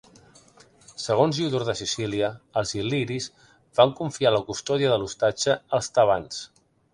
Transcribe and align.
Segons 1.01 1.39
Diodor 1.41 1.65
de 1.67 1.75
Sicília 1.81 2.29
els 2.61 2.73
il·liris 2.79 3.27
van 3.81 3.93
confiar 4.01 4.33
la 4.37 4.41
custòdia 4.49 4.91
de 4.95 4.99
l'ostatge 5.03 5.59
als 5.81 5.93
tebans. 6.01 6.43